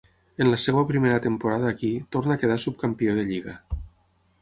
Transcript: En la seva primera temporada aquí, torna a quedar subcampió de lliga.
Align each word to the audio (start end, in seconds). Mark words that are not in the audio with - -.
En 0.43 0.47
la 0.51 0.57
seva 0.61 0.83
primera 0.91 1.19
temporada 1.27 1.69
aquí, 1.73 1.91
torna 2.17 2.35
a 2.39 2.41
quedar 2.45 2.59
subcampió 2.67 3.19
de 3.21 3.31
lliga. 3.33 3.59